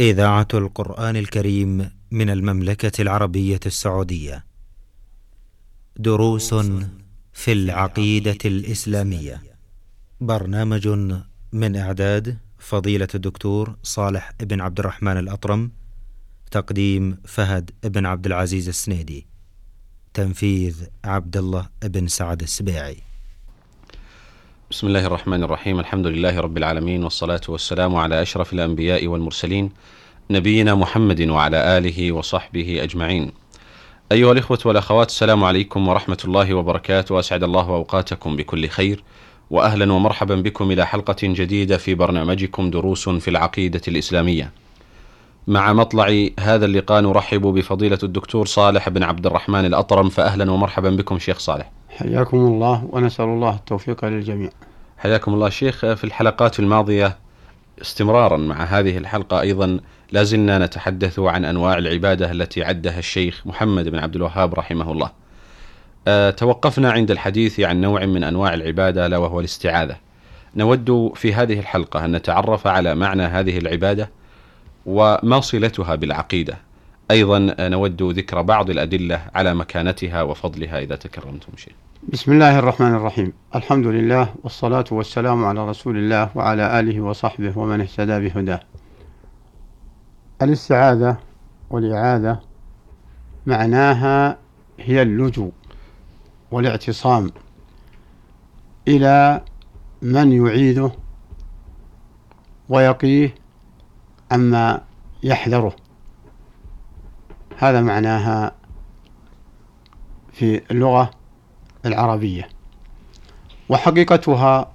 [0.00, 4.44] إذاعة القرآن الكريم من المملكة العربية السعودية.
[5.96, 6.54] دروس
[7.32, 9.42] في العقيدة الإسلامية.
[10.20, 10.88] برنامج
[11.52, 15.70] من إعداد فضيلة الدكتور صالح بن عبد الرحمن الأطرم.
[16.50, 19.26] تقديم فهد بن عبد العزيز السنيدي.
[20.14, 22.96] تنفيذ عبد الله بن سعد السبيعي.
[24.70, 25.80] بسم الله الرحمن الرحيم.
[25.80, 29.70] الحمد لله رب العالمين والصلاة والسلام على أشرف الأنبياء والمرسلين
[30.30, 33.32] نبينا محمد وعلى آله وصحبه أجمعين.
[34.12, 37.14] أيها الإخوة والأخوات السلام عليكم ورحمة الله وبركاته.
[37.14, 39.02] وأسعد الله أوقاتكم بكل خير
[39.50, 44.52] وأهلا ومرحبا بكم إلى حلقة جديدة في برنامجكم دروس في العقيدة الإسلامية.
[45.46, 51.18] مع مطلع هذا اللقاء نرحب بفضيلة الدكتور صالح بن عبد الرحمن الأطرم فأهلا ومرحبا بكم
[51.18, 51.70] شيخ صالح.
[51.98, 54.50] حياكم الله ونسأل الله التوفيق للجميع.
[54.98, 57.18] حياكم الله شيخ في الحلقات الماضية
[57.82, 59.80] استمرارا مع هذه الحلقة أيضا
[60.12, 65.10] لازلنا نتحدث عن أنواع العبادة التي عدها الشيخ محمد بن عبد الوهاب رحمه الله.
[66.08, 69.96] أه توقفنا عند الحديث عن نوع من أنواع العبادة لا وهو الاستعاذة.
[70.56, 74.10] نود في هذه الحلقة أن نتعرف على معنى هذه العبادة
[74.86, 76.56] وما صلتها بالعقيدة.
[77.10, 81.74] أيضا نود ذكر بعض الأدلة على مكانتها وفضلها إذا تكرمتم شيء
[82.08, 83.32] بسم الله الرحمن الرحيم.
[83.54, 88.60] الحمد لله والصلاة والسلام على رسول الله وعلى آله وصحبه ومن اهتدى بهداه.
[90.42, 91.16] الاستعاذة
[91.70, 92.40] والإعاذة
[93.46, 94.38] معناها
[94.80, 95.52] هي اللجوء
[96.50, 97.30] والاعتصام
[98.88, 99.42] إلى
[100.02, 100.90] من يعيده
[102.68, 103.34] ويقيه
[104.30, 104.80] عما
[105.22, 105.76] يحذره.
[107.64, 108.52] هذا معناها
[110.32, 111.10] في اللغة
[111.86, 112.48] العربية.
[113.68, 114.72] وحقيقتها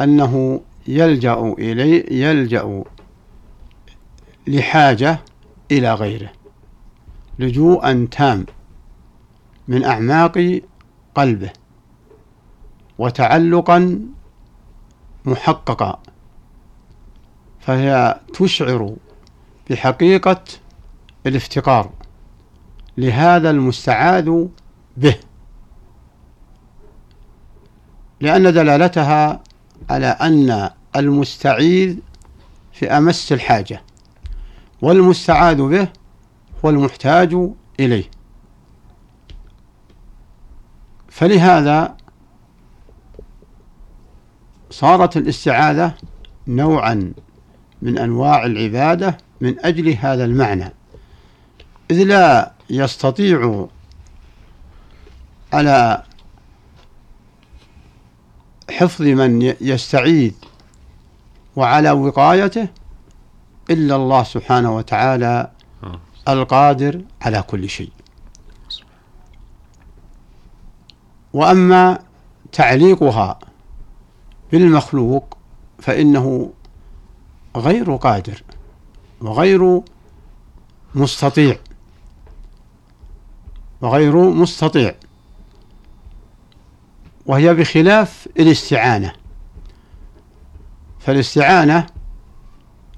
[0.00, 2.84] أنه يلجأ إلي يلجأ
[4.46, 5.18] لحاجة
[5.70, 6.32] إلى غيره.
[7.38, 8.46] لجوءا تام
[9.68, 10.60] من أعماق
[11.14, 11.50] قلبه
[12.98, 14.00] وتعلقا
[15.24, 15.98] محققا
[17.60, 18.96] فهي تشعر
[19.70, 20.44] بحقيقة
[21.26, 21.90] الافتقار
[22.98, 24.46] لهذا المستعاذ
[24.96, 25.16] به.
[28.20, 29.42] لأن دلالتها
[29.90, 31.96] على أن المستعيذ
[32.72, 33.82] في أمس الحاجة
[34.82, 35.88] والمستعاذ به
[36.64, 37.36] هو المحتاج
[37.80, 38.04] إليه.
[41.08, 41.96] فلهذا
[44.70, 45.94] صارت الاستعاذة
[46.48, 47.12] نوعا
[47.82, 50.72] من أنواع العبادة من أجل هذا المعنى.
[51.90, 53.66] إذ لا يستطيع
[55.52, 56.02] على
[58.70, 60.32] حفظ من يستعيذ
[61.56, 62.68] وعلى وقايته
[63.70, 65.50] إلا الله سبحانه وتعالى
[66.28, 67.92] القادر على كل شيء.
[71.32, 71.98] وأما
[72.52, 73.38] تعليقها
[74.52, 75.38] بالمخلوق
[75.78, 76.52] فإنه
[77.56, 78.42] غير قادر
[79.20, 79.80] وغير
[80.94, 81.58] مستطيع.
[83.80, 84.94] وغير مستطيع.
[87.26, 89.12] وهي بخلاف الاستعانة.
[91.00, 91.86] فالاستعانة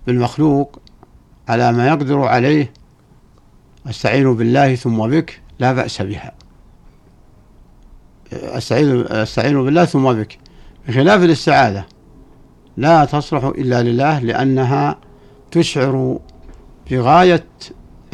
[0.07, 0.79] بالمخلوق
[1.49, 2.73] على ما يقدر عليه
[3.91, 6.33] استعين بالله ثم بك لا بأس بها.
[8.33, 10.39] استعين استعين بالله ثم بك.
[10.89, 11.85] بخلاف الاستعاذة
[12.77, 14.99] لا تصلح إلا لله لأنها
[15.51, 16.19] تشعر
[16.91, 17.47] بغاية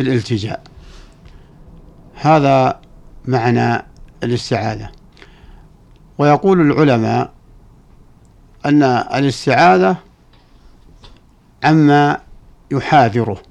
[0.00, 0.62] الالتجاء.
[2.22, 2.80] هذا
[3.24, 3.84] معنى
[4.22, 4.90] الاستعاذة.
[6.18, 7.32] ويقول العلماء
[8.66, 9.96] أن الاستعاذة
[11.64, 12.20] عما
[12.70, 13.42] يحاذره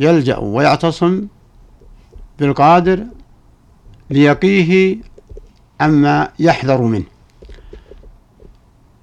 [0.00, 1.26] يلجأ ويعتصم
[2.38, 3.04] بالقادر
[4.10, 4.96] ليقيه
[5.80, 7.04] عما يحذر منه.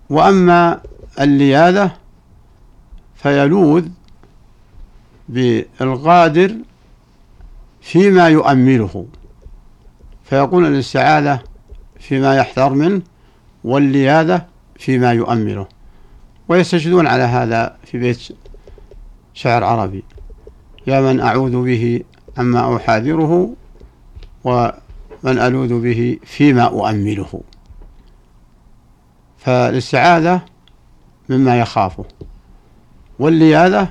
[0.09, 0.81] وأما
[1.19, 1.91] اللياذة
[3.15, 3.87] فيلوذ
[5.29, 6.55] بالقادر
[7.81, 9.05] فيما يؤمله.
[10.23, 11.39] فيقول الاستعاذة
[11.99, 13.01] فيما يحذر منه
[13.63, 14.45] واللياذة
[14.75, 15.67] فيما يؤمله.
[16.47, 18.27] ويستشهدون على هذا في بيت
[19.33, 20.03] شعر عربي.
[20.87, 22.03] يا من أعوذ به
[22.37, 23.53] عما أحاذره
[24.43, 24.73] ومن
[25.39, 27.41] ألوذ به فيما أؤمله.
[29.37, 30.41] فالاستعاذة
[31.29, 32.05] مما يخافه
[33.19, 33.87] واللياذة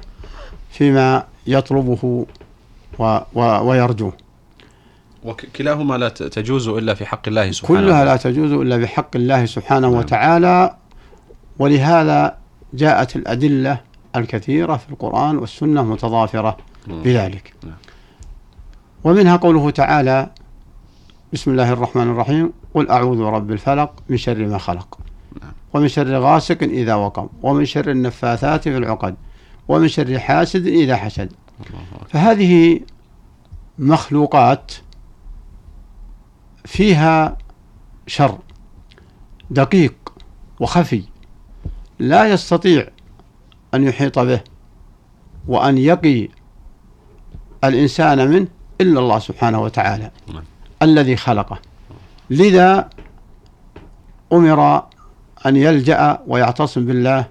[0.70, 2.26] فيما يطلبه
[2.99, 4.12] و و ويرجوه
[5.25, 9.88] وكلاهما لا تجوز إلا في حق الله سبحانه كلها لا تجوز إلا بحق الله سبحانه
[9.88, 9.99] نعم.
[9.99, 10.76] وتعالى
[11.58, 12.37] ولهذا
[12.75, 13.81] جاءت الأدلة
[14.17, 16.56] الكثيرة في القرآن والسنة متضافرة
[16.87, 17.02] مم.
[17.02, 17.76] بذلك نعم.
[19.05, 20.31] ومنها قوله تعالى
[21.32, 24.99] بسم الله الرحمن الرحيم قل أعوذ برب الفلق من شر ما خلق
[25.43, 25.52] نعم.
[25.75, 29.14] ومن شر غاسق إذا وقب ومن شر النفاثات في العقد
[29.69, 31.32] ومن شر حاسد إذا حسد.
[32.08, 32.81] فهذه
[33.78, 34.72] مخلوقات
[36.64, 37.38] فيها
[38.06, 38.38] شر
[39.50, 39.94] دقيق
[40.60, 41.02] وخفي
[41.99, 42.88] لا يستطيع
[43.75, 44.40] أن يحيط به
[45.49, 46.28] وأن يقي
[47.64, 48.49] الإنسان منه
[48.81, 50.44] إلا الله سبحانه وتعالى نعم.
[50.82, 51.58] الذي خلقه
[52.31, 52.90] لذا
[54.32, 54.87] أمر
[55.46, 57.26] أن يلجأ ويعتصم بالله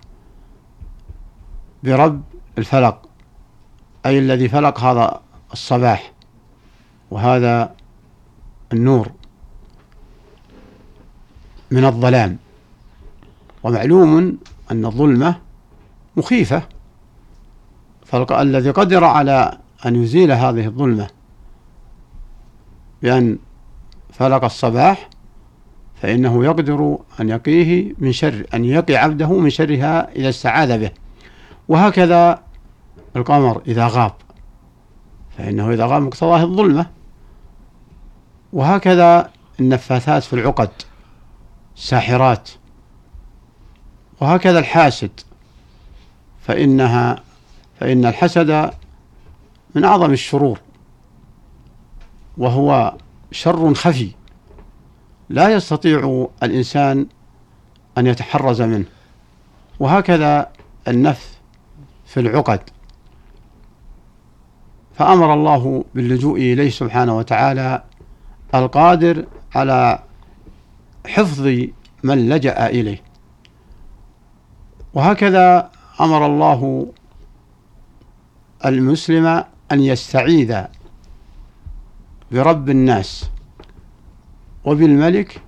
[1.83, 2.21] برب
[2.57, 3.06] الفلق
[4.07, 5.21] أي الذي فلق هذا
[5.54, 6.12] الصباح
[7.12, 7.75] وهذا
[8.74, 9.12] النور
[11.71, 12.38] من الظلام.
[13.63, 14.38] ومعلوم
[14.71, 15.36] أن الظلمة
[16.18, 16.62] مخيفة.
[18.06, 21.07] فالذي قدر على أن يزيل هذه الظلمة
[23.01, 23.38] بأن
[24.13, 25.10] فلق الصباح
[26.01, 30.92] فإنه يقدر أن يقيه من شر أن يقي عبده من شرها إذا استعاذ به.
[31.68, 32.46] وهكذا
[33.15, 34.13] القمر إذا غاب
[35.38, 36.86] فإنه إذا غاب مقتضاه الظلمة.
[38.54, 40.69] وهكذا النفاثات في العقد
[41.77, 42.50] الساحرات.
[44.21, 45.12] وهكذا الحاسد
[46.42, 47.24] فإنها
[47.80, 48.71] فإن الحسد
[49.75, 50.60] من أعظم الشرور.
[52.38, 52.98] وهو
[53.31, 54.12] شر خفي
[55.30, 57.07] لا يستطيع الإنسان
[57.98, 58.86] أن يتحرز منه.
[59.80, 60.51] وهكذا
[60.88, 61.38] النفث
[62.06, 62.60] في العقد.
[64.97, 67.83] فأمر الله باللجوء إليه سبحانه وتعالى
[68.55, 69.99] القادر على
[71.07, 71.47] حفظ
[72.03, 73.01] من لجأ إليه.
[74.94, 75.71] وهكذا
[76.01, 76.88] أمر الله
[78.65, 79.25] المسلم
[79.71, 80.61] أن يستعيذ
[82.31, 83.29] برب الناس
[84.65, 85.41] وبالملك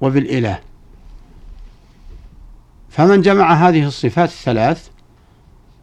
[0.00, 0.58] وبالإله.
[2.88, 4.88] فمن جمع هذه الصفات الثلاث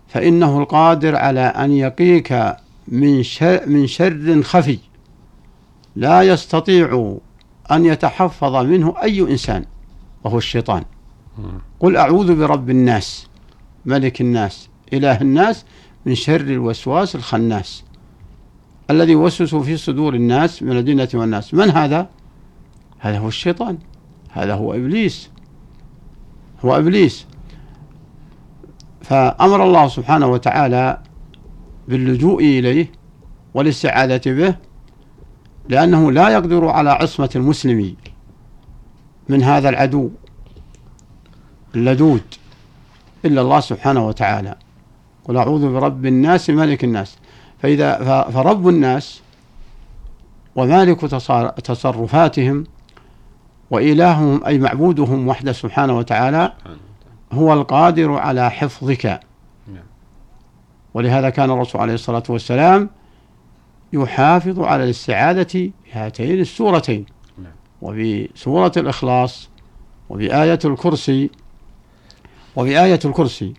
[0.07, 2.56] فإنه القادر على أن يقيك
[2.88, 4.80] من شر, من شر خفي.
[5.96, 7.18] لا يستطيع
[7.72, 9.66] أن يتحفظ منه أي إنسان
[10.24, 10.84] وهو الشيطان.
[11.80, 13.28] قل أعوذ برب الناس
[13.86, 15.66] ملك الناس إله الناس
[16.06, 17.84] من شر الوسواس الخناس.
[18.90, 21.54] الذي يوسوس في صدور الناس من الجنة والناس.
[21.54, 22.10] من هذا؟
[23.00, 23.78] هذا هو الشيطان.
[24.32, 25.30] هذا هو إبليس.
[26.66, 27.26] هو إبليس.
[29.02, 31.02] فأمر الله سبحانه وتعالى
[31.88, 32.92] باللجوء إليه
[33.54, 34.56] والاستعاذة به
[35.70, 37.96] لأنه لا يقدر على عصمة المسلم
[39.30, 40.10] من هذا العدو
[41.76, 42.22] اللدود
[43.26, 44.56] إلا الله سبحانه وتعالى.
[45.26, 47.18] قل أعوذ برب الناس ملك الناس.
[47.60, 49.22] فإذا فرب الناس
[50.56, 51.02] ومالك
[51.64, 52.64] تصرفاتهم
[53.72, 56.54] وإلههم أي معبودهم وحده سبحانه وتعالى.
[57.32, 59.20] هو القادر على حفظك.
[60.95, 62.89] ولهذا كان الرسول عليه الصلاة والسلام
[63.94, 67.06] يحافظ على الاستعاذة بهاتين السورتين
[67.38, 67.51] نعم.
[67.81, 69.50] وبسورة الإخلاص
[70.09, 71.30] وبآية الكرسي
[72.56, 73.53] وبآية الكرسي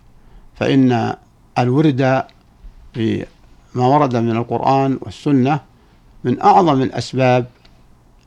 [0.55, 1.17] فإن
[1.59, 2.25] الورد
[2.95, 3.27] بما
[3.87, 5.61] ورد من القرآن والسنة
[6.25, 7.47] من أعظم الأسباب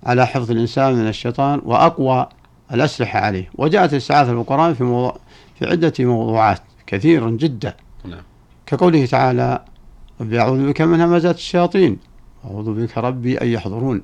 [0.03, 2.29] على حفظ الإنسان من الشيطان وأقوى
[2.73, 5.17] الأسلحة عليه وجاءت الاستعاذة في القرآن في موضوع
[5.59, 7.75] في عدة موضوعات كثيرا جدا.
[8.69, 9.63] كقوله تعالى
[10.21, 11.97] ربي أعوذ بك من همزات الشياطين
[12.45, 14.01] أعوذ بك ربي أن يحضرون.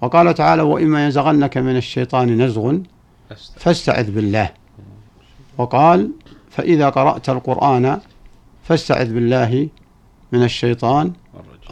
[0.00, 2.76] وقال تعالى وإما ينزغنك من الشيطان نزغ.
[3.56, 4.10] فاستعذ.
[4.10, 4.50] بالله.
[5.58, 6.10] وقال
[6.50, 8.00] فإذا قرأت القرآن
[8.62, 9.68] فاستعذ بالله
[10.32, 11.12] من الشيطان.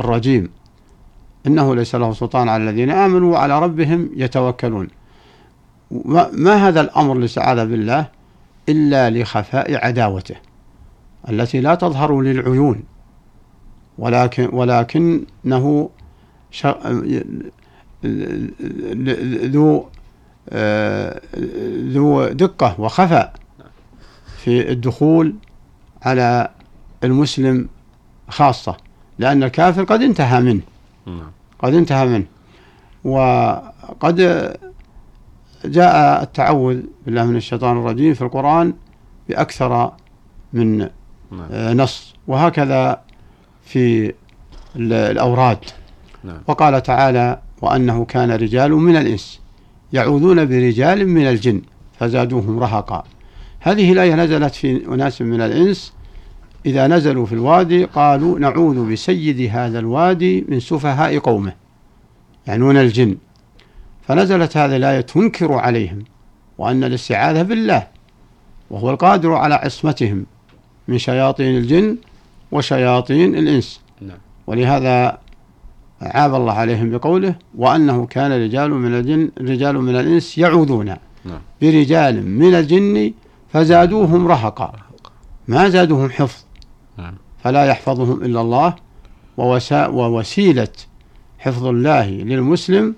[0.00, 0.50] الرجيم.
[1.46, 4.88] إنه ليس له سلطان على الذين آمنوا وعلى ربهم يتوكلون.
[6.32, 8.06] ما, هذا الأمر الاستعاذة بالله؟
[8.68, 10.49] إلا لخفاء عداوته.
[11.28, 12.82] التي لا تظهر للعيون
[13.98, 15.90] ولكن ولكنه
[19.44, 19.88] ذو
[21.92, 23.32] ذو دقة وخفاء
[24.36, 25.34] في الدخول
[26.02, 26.50] على
[27.04, 27.68] المسلم
[28.28, 28.76] خاصة
[29.18, 30.60] لأن الكافر قد انتهى منه.
[31.58, 32.26] قد انتهى منه
[33.04, 34.16] وقد
[35.64, 38.74] جاء التعوذ بالله من الشيطان الرجيم في القرآن
[39.28, 39.92] بأكثر
[40.52, 40.88] من
[41.32, 41.46] نعم.
[41.52, 42.14] آه، نص.
[42.28, 43.00] وهكذا
[43.64, 44.06] في
[44.76, 45.58] ال- الأوراد.
[46.24, 46.38] نعم.
[46.46, 49.40] وقال تعالى وأنه كان رجال من الإنس
[49.92, 51.62] يعوذون برجال من الجن
[51.98, 53.04] فزادوهم رهقا.
[53.60, 55.92] هذه الآية نزلت في أناس من الإنس.
[56.66, 61.52] إذا نزلوا في الوادي قالوا نعوذ بسيد هذا الوادي من سفهاء قومه
[62.46, 63.16] يعنون الجن.
[64.02, 66.04] فنزلت هذه الآية تنكر عليهم
[66.58, 67.86] وأن الاستعاذة بالله
[68.70, 70.26] وهو القادر على عصمتهم.
[70.90, 71.96] من شياطين الجن
[72.52, 74.18] وشياطين الإنس نعم.
[74.46, 75.18] ولهذا
[76.02, 80.86] عاب الله عليهم بقوله وأنه كان رجال من الجن رجال من الإنس يعوذون
[81.24, 81.40] نعم.
[81.62, 83.12] برجال من الجن
[83.52, 84.72] فزادوهم رهقا
[85.48, 86.44] ما زادوهم حفظ
[86.98, 87.14] نعم.
[87.44, 88.74] فلا يحفظهم إلا الله
[89.36, 90.68] ووسا ووسيلة
[91.38, 92.94] حفظ الله للمسلم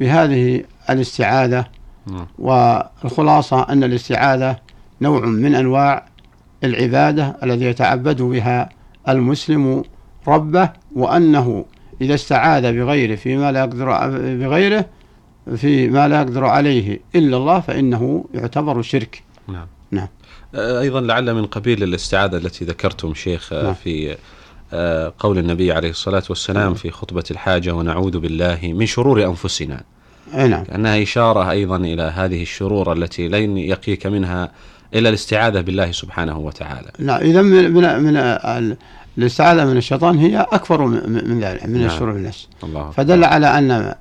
[0.00, 1.66] بهذه الاستعاذة
[2.06, 2.26] نعم.
[2.38, 4.56] والخلاصة أن الاستعاذة
[5.00, 6.11] نوع من أنواع
[6.64, 8.68] العبادة الذي يتعبد بها
[9.08, 9.82] المسلم
[10.28, 11.64] ربه وأنه
[12.00, 13.86] إذا استعاذ بغيره فيما لا يقدر
[14.36, 14.86] بغيره
[15.56, 20.08] في ما لا يقدر عليه إلا الله فإنه يعتبر شرك نعم نعم.
[20.54, 23.74] أيضا لعل من قبيل الاستعاذة التي ذكرتم شيخ آه، نعم.
[23.74, 24.16] في
[24.72, 26.74] آه، قول النبي عليه الصلاة والسلام نعم.
[26.74, 29.82] في خطبة الحاجة ونعوذ بالله من شرور أنفسنا
[30.34, 34.52] نعم كأنها إشارة أيضا إلى هذه الشرور التي لن يقيك منها
[34.94, 36.90] إلا الاستعاذة بالله سبحانه وتعالى.
[36.98, 38.76] نعم إذا من من, من ال-
[39.18, 41.86] الاستعاذة من الشيطان هي أكبر من ذلك من نعم.
[41.86, 43.94] الشرور الناس الله فدل على أن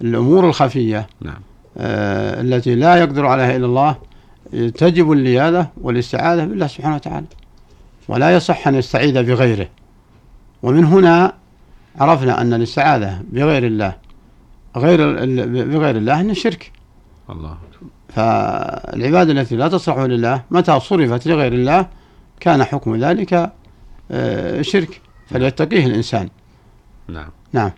[0.00, 1.38] الأمور الخفية نعم.
[1.78, 3.96] آه، التي لا يقدر عليها إلا الله
[4.52, 7.26] تجب اللياذة والاستعاذة بالله سبحانه وتعالى.
[8.08, 9.68] ولا يصح أن يستعيذ بغيره.
[10.62, 11.32] ومن هنا
[12.00, 13.94] عرفنا أن الاستعاذة بغير الله
[14.76, 14.96] غير
[15.64, 16.72] بغير الله أنه شرك.
[17.30, 17.56] الله
[18.16, 21.86] فالعبادة التي لا تصلح لله متى صرفت لغير الله
[22.40, 23.52] كان حكم ذلك
[24.10, 25.00] آه، شرك.
[25.26, 26.28] فليتقيه الإنسان.
[27.08, 27.30] نعم.
[27.52, 27.70] نعم.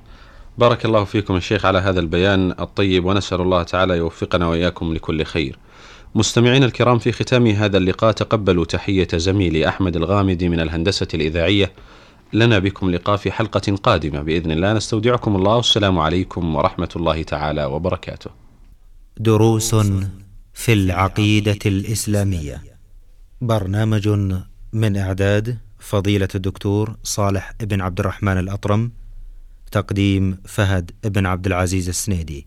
[0.58, 5.24] بارك الله فيكم يا شيخ على هذا البيان الطيب ونسأل الله تعالى يوفقنا وإياكم لكل
[5.24, 5.58] خير.
[6.14, 11.72] مستمعين الكرام في ختام هذا اللقاء تقبلوا تحية زميلي أحمد الغامدي من الهندسة الإذاعية.
[12.32, 14.22] لنا بكم لقاء في حلقة قادمة.
[14.22, 15.56] بإذن الله نستودعكم الله.
[15.56, 18.30] والسلام عليكم ورحمة الله تعالى وبركاته.
[19.20, 19.74] دروس
[20.58, 22.62] في العقيدة الإسلامية.
[23.40, 24.08] برنامج
[24.72, 28.92] من إعداد فضيلة الدكتور صالح بن عبد الرحمن الأطرم
[29.70, 32.46] تقديم فهد بن عبد العزيز السنيدي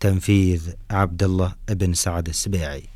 [0.00, 2.93] تنفيذ عبد الله بن سعد السبيعي.